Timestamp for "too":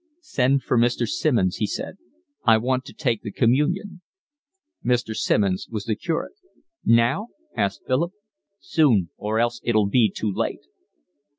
10.09-10.33